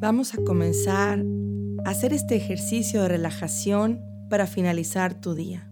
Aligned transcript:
Vamos 0.00 0.32
a 0.32 0.42
comenzar 0.42 1.22
a 1.84 1.90
hacer 1.90 2.14
este 2.14 2.34
ejercicio 2.34 3.02
de 3.02 3.08
relajación 3.08 4.00
para 4.30 4.46
finalizar 4.46 5.12
tu 5.12 5.34
día. 5.34 5.70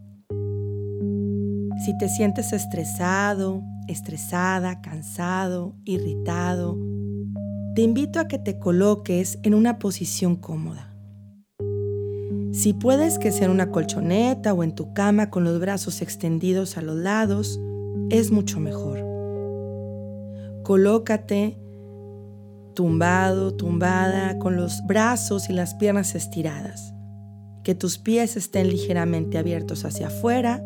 Si 1.82 1.96
te 1.96 2.11
sientes 2.11 2.53
estresado, 2.53 3.62
estresada, 3.88 4.83
cansado, 4.83 5.77
irritado, 5.87 6.77
te 7.75 7.80
invito 7.80 8.20
a 8.20 8.29
que 8.29 8.38
te 8.38 8.59
coloques 8.59 9.38
en 9.45 9.55
una 9.55 9.79
posición 9.79 10.37
cómoda. 10.37 10.95
Si 12.52 12.74
puedes 12.74 13.19
que 13.19 13.33
sea 13.33 13.47
en 13.47 13.52
una 13.52 13.70
colchoneta 13.70 14.52
o 14.52 14.62
en 14.62 14.74
tu 14.74 14.92
cama 14.92 15.30
con 15.30 15.42
los 15.42 15.59
brazos 15.59 16.02
extendidos 16.02 16.77
a 16.77 16.83
los 16.83 16.97
lados, 16.97 17.59
es 18.10 18.30
mucho 18.30 18.60
mejor. 18.60 18.98
Colócate 20.65 21.59
tumbado, 22.78 23.55
tumbada, 23.55 24.38
con 24.38 24.55
los 24.55 24.86
brazos 24.86 25.50
y 25.50 25.52
las 25.52 25.74
piernas 25.74 26.14
estiradas. 26.14 26.95
Que 27.64 27.74
tus 27.74 27.98
pies 27.98 28.36
estén 28.36 28.69
ligeramente 28.69 29.36
abiertos 29.36 29.84
hacia 29.84 30.06
afuera 30.06 30.62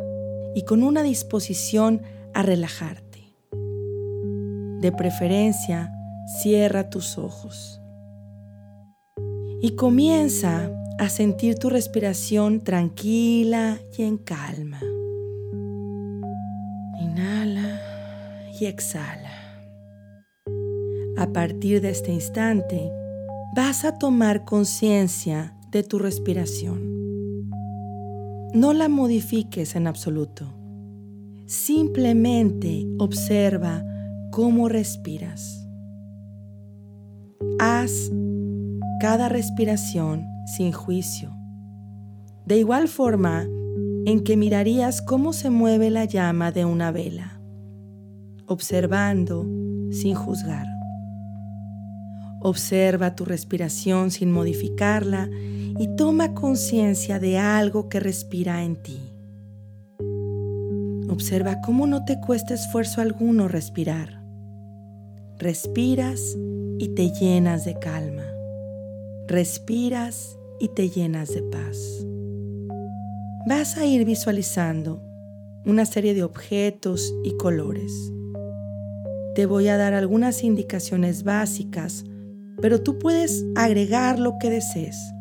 y 0.55 0.67
con 0.67 0.83
una 0.83 1.03
disposición 1.03 2.03
a 2.35 2.43
relajarte. 2.43 3.35
De 3.51 4.93
preferencia, 4.95 5.91
cierra 6.43 6.91
tus 6.91 7.17
ojos. 7.17 7.81
Y 9.63 9.75
comienza 9.75 10.71
a 10.99 11.09
sentir 11.09 11.55
tu 11.55 11.71
respiración 11.71 12.61
tranquila 12.61 13.79
y 13.97 14.03
en 14.03 14.19
calma. 14.19 14.81
Inhala 17.01 17.81
y 18.61 18.67
exhala. 18.67 19.52
A 21.23 21.33
partir 21.33 21.81
de 21.81 21.91
este 21.91 22.13
instante, 22.13 22.91
vas 23.55 23.85
a 23.85 23.97
tomar 23.97 24.45
conciencia 24.45 25.55
de 25.71 25.85
tu 25.85 26.01
respiración. 26.01 27.49
No 28.53 28.73
la 28.73 28.89
modifiques 28.89 29.77
en 29.77 29.87
absoluto. 29.87 30.53
Simplemente 31.47 32.89
observa 32.99 33.85
cómo 34.33 34.69
respiras. 34.69 35.65
Haz 37.61 38.11
cada 38.99 39.29
respiración 39.29 40.27
sin 40.57 40.73
juicio. 40.73 41.31
De 42.47 42.59
igual 42.59 42.89
forma 42.89 43.45
en 44.07 44.25
que 44.25 44.37
mirarías 44.37 45.01
cómo 45.01 45.33
se 45.33 45.51
mueve 45.51 45.89
la 45.91 46.05
llama 46.05 46.51
de 46.51 46.65
una 46.65 46.91
vela, 46.91 47.41
observando 48.49 49.47
sin 49.93 50.17
juzgar. 50.17 50.72
Observa 52.43 53.15
tu 53.15 53.25
respiración 53.25 54.11
sin 54.11 54.33
modificarla 54.33 55.31
y 55.79 55.89
toma 55.97 56.35
conciencia 56.35 57.19
de 57.19 57.39
algo 57.39 57.89
que 57.89 58.01
respira 58.01 58.65
en 58.65 58.77
ti. 58.83 59.01
Observa 61.09 61.61
cómo 61.61 61.87
no 61.87 62.05
te 62.05 62.21
cuesta 62.21 62.55
esfuerzo 62.55 63.01
alguno 63.01 63.47
respirar. 63.47 64.23
Respiras 65.39 66.37
y 66.79 66.89
te 66.95 67.11
llenas 67.11 67.65
de 67.65 67.79
calma. 67.79 68.25
Respiras 69.29 70.37
y 70.59 70.69
te 70.69 70.89
llenas 70.89 71.33
de 71.35 71.43
paz. 71.43 72.07
Vas 73.47 73.77
a 73.77 73.85
ir 73.85 74.05
visualizando 74.05 75.03
una 75.65 75.85
serie 75.85 76.15
de 76.15 76.23
objetos 76.25 77.15
y 77.25 77.37
colores. 77.37 77.93
Te 79.35 79.47
voy 79.47 79.69
a 79.69 79.77
dar 79.77 79.95
algunas 79.95 80.43
indicaciones 80.43 81.25
básicas, 81.25 82.05
pero 82.63 82.81
tú 82.81 82.99
puedes 82.99 83.45
agregar 83.57 84.19
lo 84.19 84.39
que 84.39 84.49
desees 84.49 85.13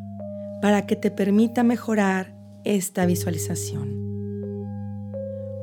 para 0.61 0.85
que 0.85 0.95
te 0.95 1.11
permita 1.11 1.63
mejorar 1.63 2.33
esta 2.63 3.05
visualización. 3.05 3.99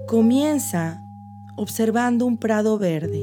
Comienza 0.06 1.02
observando 1.56 2.26
un 2.26 2.36
prado 2.36 2.78
verde, 2.78 3.22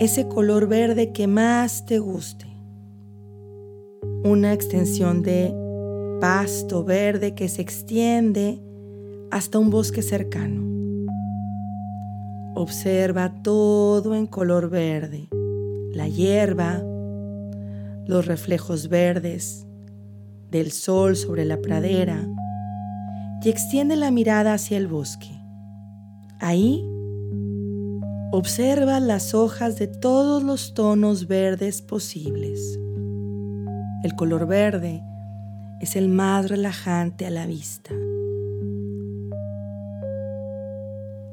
ese 0.00 0.26
color 0.26 0.66
verde 0.66 1.12
que 1.12 1.26
más 1.26 1.86
te 1.86 1.98
guste 1.98 2.46
una 4.24 4.52
extensión 4.52 5.22
de 5.22 5.52
pasto 6.20 6.84
verde 6.84 7.34
que 7.34 7.48
se 7.48 7.60
extiende 7.60 8.62
hasta 9.30 9.58
un 9.58 9.70
bosque 9.70 10.02
cercano. 10.02 10.62
Observa 12.54 13.42
todo 13.42 14.14
en 14.14 14.26
color 14.26 14.70
verde, 14.70 15.28
la 15.92 16.06
hierba, 16.06 16.82
los 18.06 18.26
reflejos 18.26 18.88
verdes 18.88 19.66
del 20.50 20.70
sol 20.70 21.16
sobre 21.16 21.44
la 21.44 21.60
pradera 21.60 22.26
y 23.42 23.48
extiende 23.48 23.96
la 23.96 24.10
mirada 24.10 24.54
hacia 24.54 24.76
el 24.76 24.86
bosque. 24.86 25.30
Ahí 26.40 26.84
observa 28.32 29.00
las 29.00 29.34
hojas 29.34 29.78
de 29.78 29.86
todos 29.86 30.42
los 30.42 30.74
tonos 30.74 31.26
verdes 31.26 31.82
posibles. 31.82 32.78
El 34.02 34.14
color 34.16 34.46
verde 34.46 35.02
es 35.80 35.96
el 35.96 36.08
más 36.08 36.48
relajante 36.48 37.26
a 37.26 37.30
la 37.30 37.46
vista. 37.46 37.90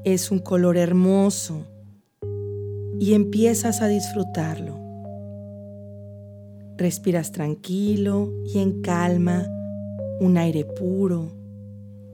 Es 0.04 0.32
un 0.32 0.40
color 0.40 0.78
hermoso 0.78 1.66
y 3.00 3.14
empiezas 3.14 3.82
a 3.82 3.88
disfrutarlo. 3.88 4.89
Respiras 6.80 7.34
tranquilo 7.34 8.32
y 8.46 8.60
en 8.60 8.82
calma 8.82 9.46
un 10.22 10.38
aire 10.38 10.64
puro, 10.64 11.36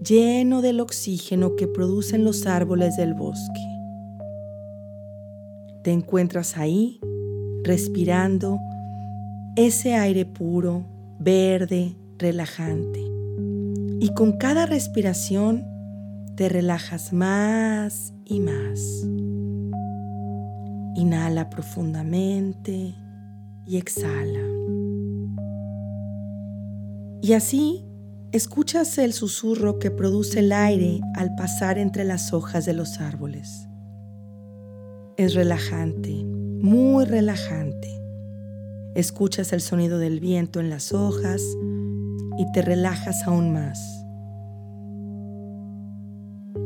lleno 0.04 0.64
del 0.64 0.80
oxígeno 0.80 1.56
que 1.56 1.68
producen 1.68 2.24
los 2.24 2.48
árboles 2.48 2.98
del 2.98 3.14
bosque. 3.14 3.62
Te 5.84 5.92
encuentras 5.92 6.58
ahí, 6.58 7.00
respirando 7.64 8.58
ese 9.56 9.94
aire 9.94 10.26
puro, 10.26 10.84
verde, 11.20 11.96
relajante. 12.18 13.02
Y 14.00 14.16
con 14.16 14.40
cada 14.40 14.66
respiración 14.66 15.64
te 16.36 16.50
relajas 16.50 17.14
más 17.14 18.16
y 18.26 18.40
más. 18.40 18.80
Inhala 20.96 21.52
profundamente 21.52 22.96
y 23.68 23.78
exhala. 23.78 24.55
Y 27.26 27.34
así 27.34 27.84
escuchas 28.34 29.00
el 29.00 29.12
susurro 29.12 29.80
que 29.80 29.90
produce 29.90 30.42
el 30.42 30.52
aire 30.52 31.02
al 31.16 31.34
pasar 31.34 31.80
entre 31.80 32.04
las 32.04 32.34
hojas 32.34 32.68
de 32.68 32.74
los 32.74 33.02
árboles. 33.02 33.68
Es 35.18 35.34
relajante, 35.34 36.24
muy 36.24 37.04
relajante. 37.06 37.90
Escuchas 38.94 39.54
el 39.54 39.62
sonido 39.62 39.98
del 39.98 40.20
viento 40.20 40.60
en 40.60 40.70
las 40.70 40.94
hojas 40.94 41.42
y 42.38 42.46
te 42.52 42.62
relajas 42.62 43.24
aún 43.24 43.52
más. 43.52 43.80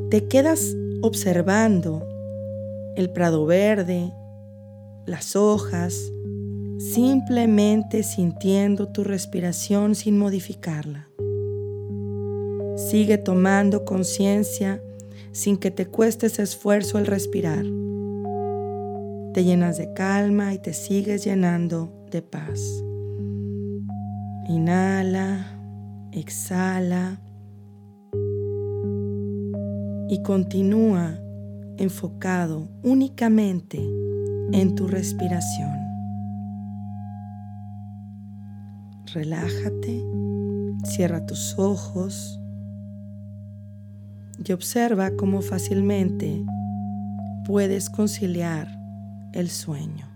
Te 0.09 0.27
quedas 0.27 0.75
observando 1.01 2.05
el 2.97 3.09
prado 3.11 3.45
verde, 3.45 4.11
las 5.05 5.37
hojas, 5.37 6.11
simplemente 6.79 8.03
sintiendo 8.03 8.87
tu 8.87 9.03
respiración 9.03 9.95
sin 9.95 10.17
modificarla. 10.17 11.09
Sigue 12.77 13.17
tomando 13.17 13.83
conciencia 13.83 14.81
sin 15.33 15.57
que 15.57 15.71
te 15.71 15.87
cueste 15.87 16.27
esfuerzo 16.27 16.97
el 16.97 17.05
respirar. 17.05 17.65
Te 19.33 19.43
llenas 19.43 19.77
de 19.77 19.93
calma 19.93 20.53
y 20.53 20.59
te 20.59 20.71
sigues 20.71 21.25
llenando 21.25 21.91
de 22.11 22.21
paz. 22.21 22.61
Inhala, 24.47 25.59
exhala 26.13 27.19
y 30.07 30.23
continúa 30.23 31.19
enfocado 31.77 32.69
únicamente 32.83 33.77
en 34.53 34.75
tu 34.75 34.87
respiración. 34.87 35.88
Relájate, 39.13 40.03
cierra 40.83 41.25
tus 41.25 41.57
ojos 41.57 42.39
y 44.45 44.51
observa 44.51 45.09
cómo 45.15 45.41
fácilmente 45.41 46.43
puedes 47.45 47.89
conciliar 47.89 48.67
el 49.33 49.49
sueño. 49.49 50.07